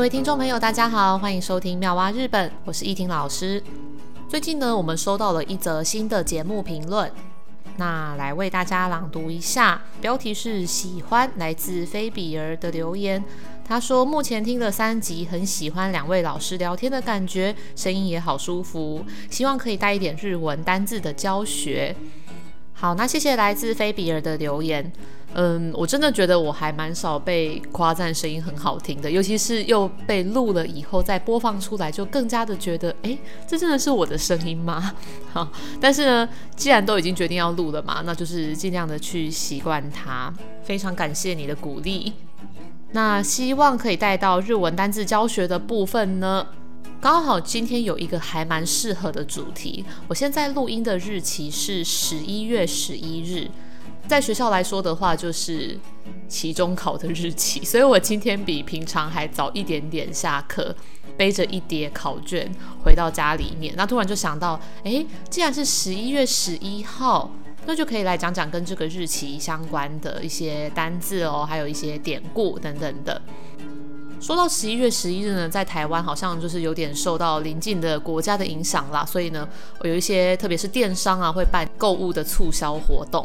[0.00, 3.62] 各位听众朋友，大家好，欢迎收听妙蛙日本，我是依婷老师。
[4.30, 7.12] 最近呢，我们收到了一则新的节目评论，
[7.76, 13.22] 那来为大家朗读一下，标题是“喜欢”，来自菲比儿的留言。
[13.62, 21.94] 他说，目前听了三集，很喜欢两位老师聊天的感觉，声音也好舒服，希望可以带一点日文单字的教学。
[22.72, 24.90] 好，那谢谢来自菲比儿的留言。
[25.34, 34.92] 嗯，我真的觉得我还蛮少被夸赞声音很好听的，尤其是又被录了以后再播放出来，就更加的觉得，诶，这真的是我的声音吗？
[35.32, 35.48] 好，
[35.80, 40.32] 但是呢，既然都已经决定要录了嘛，那就是尽量的去习惯它。
[40.64, 42.12] 非常感谢你的鼓励。
[42.92, 46.46] 那希望可以带到日文单字教学的部分呢，
[47.00, 49.84] 刚好今天有一个还蛮适合的主题。
[50.08, 53.48] 我现在录音的日期是十一月十一日。
[54.10, 55.78] 在学校来说的话，就是
[56.26, 60.74] 期中考的日期，所以我今天比平常还早一点点下课，
[61.16, 63.72] 背着一叠考卷回到家里面。
[63.76, 67.30] 那突然就想到，诶，既然是十一月十一号，
[67.66, 73.22] 那就可以来讲讲跟这个日期相关的一些单字哦，还有一些典故等等的。
[74.20, 79.48] 说到十一月十一日呢，在台湾好像就是有点受到邻近的国家的影响啦，所以呢，
[79.84, 83.24] 有一些特别是电商啊，会办购物的促销活动。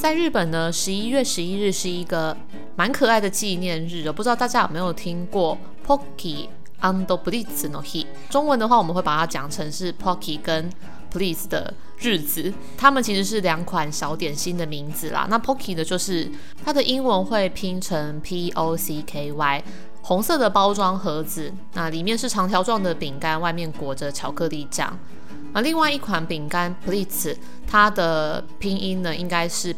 [0.00, 2.34] 在日本呢，十一月十一日是一个
[2.74, 4.06] 蛮可爱的纪念日。
[4.06, 6.48] 我不知道大家有没有听过 Pocky
[6.80, 8.06] and Blitz no He。
[8.30, 10.70] 中文的话，我们会把它讲成是 Pocky 跟
[11.12, 12.50] Blitz 的日子。
[12.78, 15.26] 它们其实是两款小点心的名字啦。
[15.28, 16.32] 那 Pocky 的就是
[16.64, 19.64] 它的英文会拼成 P O C K Y，
[20.00, 24.98] 红色的包装盒子，那里面是长条状的饼干，外面裹着巧克力酱。
[25.52, 27.36] 啊，另外一款饼干 Blitz，
[27.70, 29.74] 它的拼音呢应该是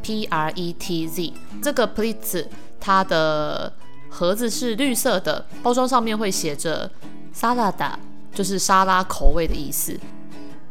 [0.00, 1.32] P R E T Z。
[1.60, 2.46] 这个 Blitz
[2.78, 3.72] 它的
[4.08, 6.88] 盒子是绿色的，包装上面会写着
[7.32, 7.98] 沙拉达，
[8.32, 9.98] 就是沙拉口味的意思。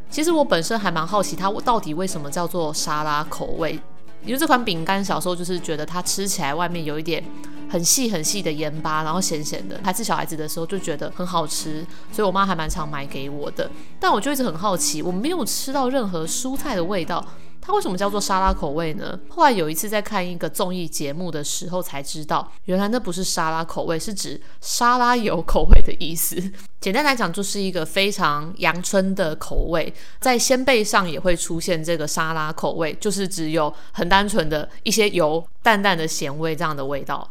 [0.10, 3.78] 其实我本身还蛮好奇，它到底为什么叫做沙拉口味？
[4.24, 7.22] 因为这款饼干小时候就是觉得它吃起来外面有一点。
[7.72, 13.72] 很细很细的盐巴，然后咸咸的，还是小孩子的时候就觉得很好吃，所以我妈还蛮常买给我的。
[13.98, 17.26] 但我就一直很好奇，我没有吃到任何蔬菜的味道。
[17.64, 19.18] 它为什么叫做沙拉口味呢？
[19.30, 26.42] 后来有一次在看一个综艺节目的时候才知道，原来那不是沙拉口味，是指沙拉油口味的意思。
[26.82, 37.30] 简单来讲，就是一个非常阳春的口味，在鲜贝上也会出现这个沙拉口味，就是只有很单纯的一些油、淡淡的咸味这样的味道。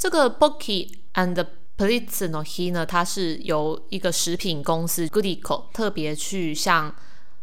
[0.00, 1.46] 这个 Pocky and
[1.76, 6.96] Blitz no hi 呢，它是由一个食品公司 Goodico 特别去向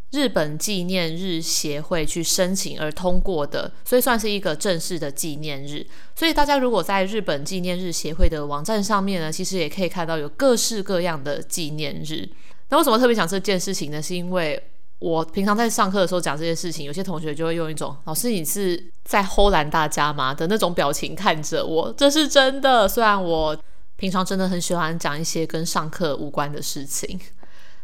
[0.09, 5.85] 日本纪念日协会去申请而通过的，所以算是一个正式的纪念日。
[6.15, 12.27] 所以大家如果在日本纪念日协会的网站上面呢，其实也可以看到有各式各样的纪念日。
[12.69, 14.01] 那为什么特别讲这件事情呢？
[14.01, 14.59] 是因为
[14.99, 21.93] 我平常在上课的时候讲这些事情，有些同学就会用一种“老师你是在唬烂大家吗”的那种表情看着我。
[21.95, 23.55] 这是真的，虽然我
[23.95, 27.19] 平常真的很喜欢讲一些跟上课无关的事情。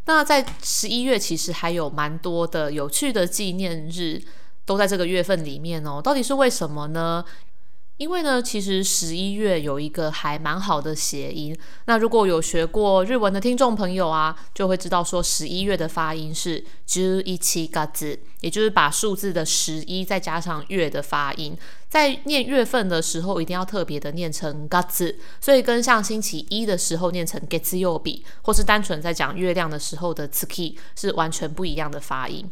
[0.05, 4.21] 那在十一月，其实还有蛮多的有趣的纪念日，
[4.65, 6.01] 都在这个月份里面哦。
[6.03, 7.23] 到底是为什么呢？
[8.03, 11.57] 因为呢，其实十一月有一个还蛮好的谐音。
[11.85, 32.45] 那如果有学过日文的听众朋友啊，就会知道说十一月的发音是十一月，也就是把数字的十一再加上月的发音，在念月份的时候一定要特别的念成嘎子，所以跟像星期一的时候念成月曜日，或是单纯在讲月亮的时候的 tsuki 是完全不一样的发音。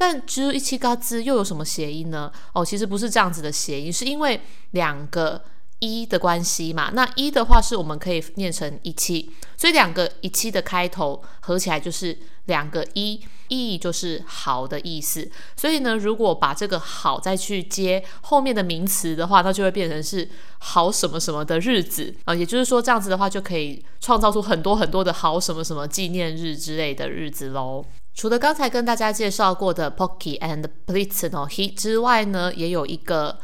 [0.00, 2.30] 但十一月又有什么谐音呢？
[2.54, 5.42] 哦，其实不是这样子的谐音，是因为两个
[5.80, 6.90] 一的关系嘛。
[6.94, 15.28] 那一的话是我们可以念成一七，所以两个一七的开头合起来就是两个一，意义就是好的意思。
[15.56, 20.28] 所以呢，如果把这个好再去接后面的名词的话，那就会变成是
[20.58, 22.32] 好什么什么的日子啊。
[22.32, 27.84] 也就是说，这样子的话就可以创造出很多很多的好什么什么纪念日之类的日子喽。
[28.17, 33.39] 除了刚才跟大家介绍过的 Pocky and Blitz no hi 之外呢，也有一个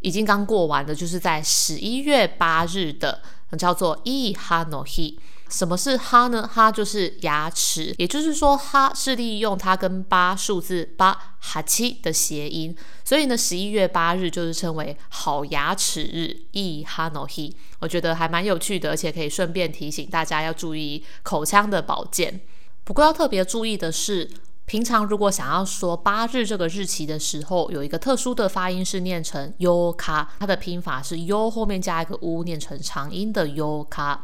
[0.00, 3.20] 已经刚过完的，就是在十一月八日的，
[3.58, 5.18] 叫做いい歯の日。
[5.48, 6.48] 什么是歯呢？
[6.54, 17.52] 歯就是牙齿，也就是说，歯是利用它跟八数字八哈七的谐音，所以呢，十一月八日就是称为好牙齿日，いい歯の日。
[17.80, 22.40] 我觉得还蛮有趣的，而且可以顺便提醒大家要注意口腔的保健。
[22.84, 24.28] 不过要特别注意的是，
[24.66, 34.18] 平常如果想要说八日这个日期的时候，有一个特殊的发音是念成 yoka，它的拼法是 yo 后面加一个 u，念成长音的 yoka。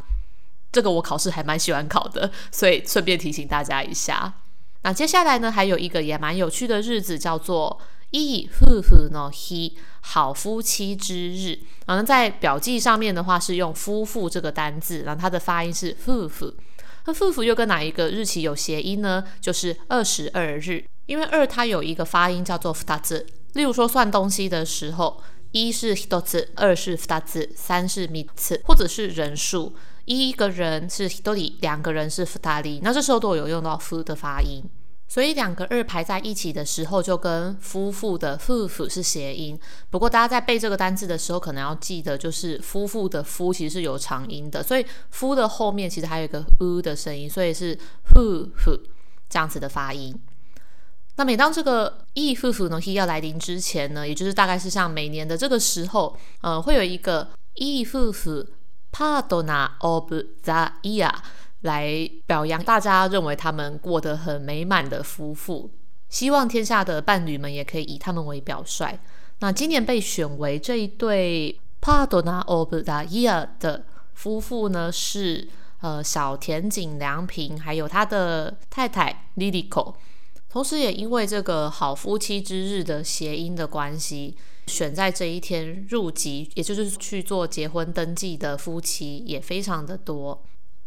[0.72, 4.34] 这个我考试还蛮喜欢考的，所以顺便提醒大家一下。
[4.82, 7.80] 那接下来呢，还有一个也蛮有趣的日子，叫做
[8.10, 11.58] いい夫妇の日，好夫妻之日。
[11.86, 16.54] 然后在表记上面的话是用夫妇这个单字，然后它的发音是夫妇。
[17.06, 19.24] 那夫妇又跟哪一个日期有谐音呢？
[19.40, 23.24] 就是二十二日，因为二它有一个发音叫做ふたつ。
[23.54, 25.22] 例如说算东西的时候，
[25.52, 29.72] 一是ひとつ，二是ふたつ，三是みつ，或者是人数，
[30.04, 34.62] 一个人是ひとり，两个人是ふたり，那这时候都有用到夫的发音。
[35.11, 39.59] 所以两个“二”排在一起的时候，就跟夫妇的“夫妇”是谐音。
[39.89, 47.77] 不过大家在背这个单字的时候，可能要记得，就是夫妇的“夫”其实是有长音的，所以“夫”的后面其实还有一个 “u” 的声音，所以是
[48.07, 48.71] “夫妇”
[49.29, 50.17] 这样子的发音。
[51.17, 58.47] 那每当这个 “e 夫妇”的 “he” 要来临之前呢，也就是大概是像每年的这个时候，呃，会有一个 “e 夫妇
[58.93, 61.13] ”partner of the year。
[61.61, 65.69] 来表扬大家认为他们过得很美满的夫妇，
[66.09, 68.99] 希望天下的伴侣们也可以以他们为表率。
[69.39, 75.47] 那今年被选为这一对 Partner of the Year 的夫妇呢，是
[75.81, 79.95] 呃小田井良平还有他的太太 Liliko，
[80.49, 84.35] 同时也因为这个好夫妻之日的谐音的关系，
[84.67, 90.43] 选在这一天入籍，也就是去做结婚登记的夫妻也非常的多。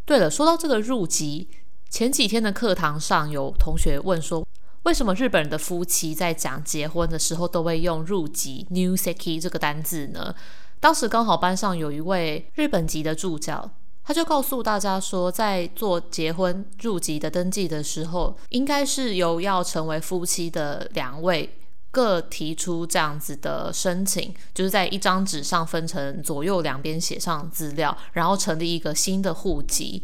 [0.06, 1.48] 对了，说到这个入籍，
[1.88, 4.46] 前几天的课堂上有同学问说，
[4.82, 10.34] 为什么日本人的夫妻在讲结婚的时候都会用入籍 “newseki” 这个单字呢？
[10.78, 13.70] 当时刚好班上有一位日本籍的助教，
[14.04, 21.56] 他就告诉大家说，在做结婚入籍的登记的时候，应该是由要成为夫妻的两位
[21.94, 30.02] 各提出这样子的申请，就是在一张纸上分成左右两边写上资料，然后成立一个新的户籍。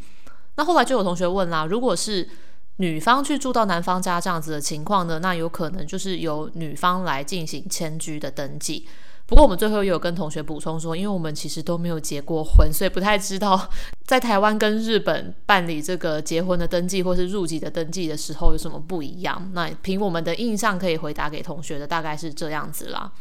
[0.55, 2.29] 那后来就有同学问啦，如果是
[2.77, 8.87] 女方去住到男方家这样子的情况呢，那有可能就是由女方来进行迁居的登记。
[9.30, 13.70] 不过我们最后也有跟同学补充说，因为我们其实都没有结过婚，所以不太知道
[14.06, 19.52] 在台湾跟日本办理这个结婚的登记或是入籍的登记的时候有什么不一样。
[19.54, 23.12] 那凭我们的印象可以回答给同学的大概是这样子啦。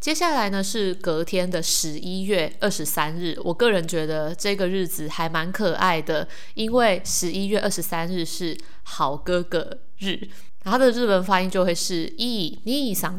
[0.00, 10.28] 接下来呢是隔天的十一月二十三日，我个人觉得这个日子还蛮可爱的，因为十一月二十三日是好哥哥日，
[10.60, 13.18] 它的日文发音就会是いい兄さ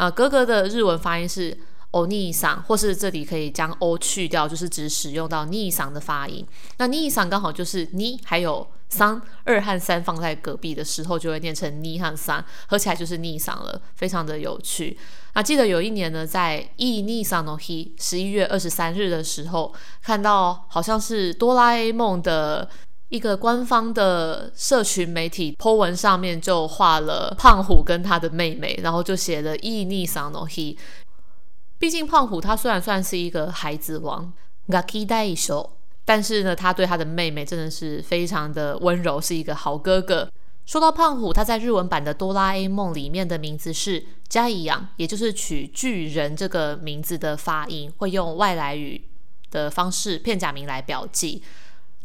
[0.00, 0.08] の日。
[0.08, 1.56] 啊，哥哥的日文发音是
[1.92, 6.46] お兄さん，或是这里可以将 o 去掉，就是只使用到兄さん的发音。
[6.78, 14.98] 那兄さん刚好就是你还有三二和三放在隔壁的时候，就会念成你和三，合起来就是兄さん了，非常的有趣。
[15.32, 19.72] 那记得有一年呢，在いい兄さんの日十一月二十三日的时候，
[20.02, 22.68] 看到好像是哆啦 A 梦的。
[23.10, 30.76] 一个官方的社群媒体 po 文上面就画了胖虎跟他的妹妹，然后就写了いい兄さんの日。
[31.78, 34.32] 毕竟胖虎他虽然算是一个孩子王，
[34.68, 35.70] ガキ大将，
[36.04, 40.28] 但是呢，他对他的妹妹真的是非常的温柔，是一个好哥哥。
[40.64, 49.04] 说到胖虎，他在日文版的哆啦 A 梦里面的名字是ジャイアン，也就是取巨人这个名字的发音，会用外来语
[49.52, 51.42] 的方式片假名来表记。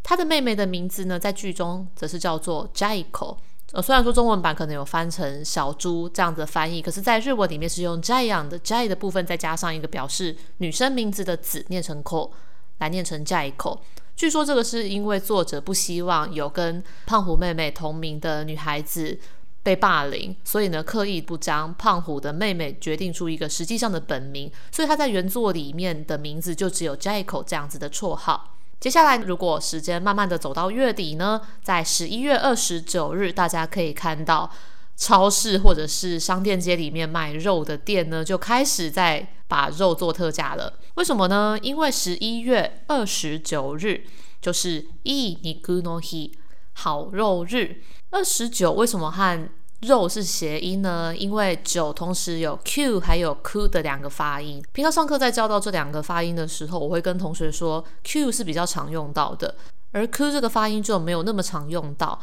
[0.08, 3.36] 他的妹妹的名字呢，在剧中则是叫做 Jaiko。
[3.72, 12.30] 呃，虽然说中文版可能有翻成小猪这样子的翻译，可是，在日文里面是用 Jai 的 Jai 的部分，再加上一个表示女生名字的子，念成 ko，
[12.78, 13.80] 来念成 Jaiko。
[14.14, 19.18] 据说这个是因为作者不希望有跟胖虎妹妹同名的女孩子
[19.64, 28.52] 被霸凌，所以呢，刻意不将胖虎的妹妹决定出一个实际上的本名，所以他在原作里面的名字就只有 Jaiko 这样子的绰号。
[28.85, 34.51] 接下来，如果时间慢慢的走到月底呢，在十一月二十九日，大家可以看到
[34.97, 40.73] 超市或者是商店街里面卖肉的店呢，就开始在把肉做特价了。
[40.95, 41.57] 为什么呢？
[41.61, 44.05] 因为十一月二十九日
[44.41, 46.31] 就是いい肉の日，
[46.73, 47.83] 好肉日。
[48.09, 49.49] 二十九为什么和
[49.82, 54.62] 肉是谐音呢，因为九同时有 q 还有 ku 的两个发音。
[54.72, 59.54] 平常上课在教到这两个发音的时候，我会跟同学说 q 是比较常用到的，
[59.92, 62.18] 而 ku 这个发音就没有那么常用到。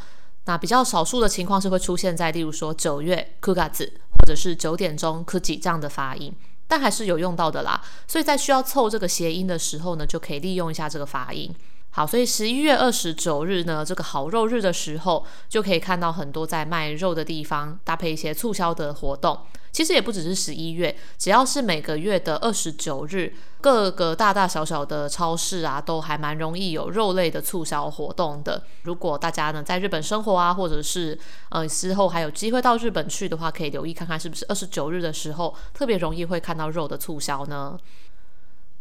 [0.46, 6.34] 那比较少数的情况是会出现在，例如说九月 kugatsu 或者是九点钟 kuji 这样的发音，
[6.66, 7.80] 但还是有用到的啦。
[8.06, 11.54] 所以在需要凑这个谐音的时候呢，就可以利用一下这个发音。
[11.96, 19.38] 好，所以十一月二十九日呢，这个好肉日的时候，就可以看到很多在卖肉的地方搭配一些促销的活动。
[19.70, 28.64] 其实也不只是十一月，只要是每个月的二十九日，各个大大小小的超市啊，都还蛮容易有肉类的促销活动的。
[28.82, 31.16] 如果大家呢在日本生活啊，或者是
[31.50, 37.78] 呃之后还有机会到日本去的话，可以留意看看是不是二十九日的时候特别容易会看到肉的促销呢？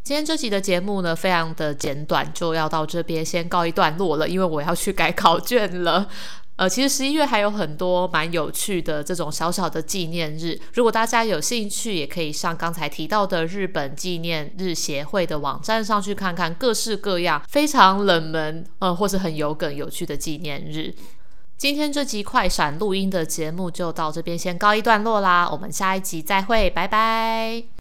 [0.03, 6.09] 今天这集的节目呢，非常的简短，就要到这边先告一段落了，因为我要去改考卷了。
[6.57, 20.93] 呃，其实十一月还有很多蛮有趣的这种小小的纪念日，如果大家有兴趣，也可以上刚才提到的日本纪念日协会的网站上去看看各式各样非常冷门呃或是很有梗有趣的纪念日。
[21.57, 27.63] 今天这集快闪录音的节目就到这边先告一段落啦，我们下一集再会，拜拜。